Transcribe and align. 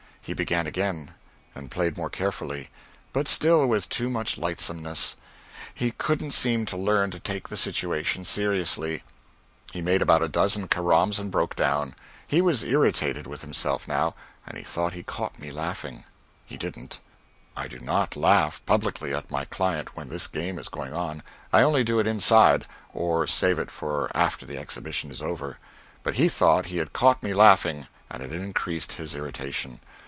He 0.23 0.35
began 0.35 0.67
again, 0.67 1.15
and 1.55 1.71
played 1.71 1.97
more 1.97 2.09
carefully, 2.11 2.69
but 3.11 3.27
still 3.27 3.65
with 3.65 3.89
too 3.89 4.07
much 4.07 4.37
lightsomeness; 4.37 5.15
he 5.73 5.91
couldn't 5.93 6.31
seem 6.33 6.67
to 6.67 6.77
learn 6.77 7.09
to 7.09 7.19
take 7.19 7.49
the 7.49 7.57
situation 7.57 8.23
seriously. 8.23 9.01
He 9.73 9.81
made 9.81 9.99
about 10.01 10.21
a 10.21 10.27
dozen 10.29 10.67
caroms 10.67 11.17
and 11.17 11.31
broke 11.31 11.55
down. 11.55 11.95
He 12.27 12.39
was 12.39 12.61
irritated 12.63 13.25
with 13.25 13.41
himself 13.41 13.87
now, 13.87 14.13
and 14.45 14.57
he 14.59 14.63
thought 14.63 14.93
he 14.93 15.01
caught 15.01 15.39
me 15.39 15.49
laughing. 15.49 16.05
He 16.45 16.55
didn't. 16.55 16.99
I 17.57 17.67
do 17.67 17.79
not 17.79 18.15
laugh 18.15 18.61
publicly 18.67 19.15
at 19.15 19.31
my 19.31 19.45
client 19.45 19.97
when 19.97 20.09
this 20.09 20.27
game 20.27 20.59
is 20.59 20.69
going 20.69 20.93
on; 20.93 21.23
I 21.51 21.63
only 21.63 21.83
do 21.83 21.97
it 21.99 22.05
inside 22.05 22.67
or 22.93 23.25
save 23.25 23.57
it 23.57 23.71
for 23.71 24.09
after 24.15 24.45
the 24.45 24.59
exhibition 24.59 25.09
is 25.09 25.23
over. 25.23 25.57
But 26.03 26.13
he 26.15 26.29
thought 26.29 26.67
he 26.67 26.77
had 26.77 26.93
caught 26.93 27.23
me 27.23 27.33
laughing, 27.33 27.87
and 28.11 28.21
it 28.21 28.31
increased 28.31 28.93
his 28.93 29.15
irritation. 29.15 29.79